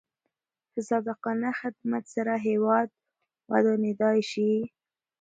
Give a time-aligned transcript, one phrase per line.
[0.71, 2.89] په صادقانه خدمت سره هیواد
[3.51, 4.51] ودانېدای شي.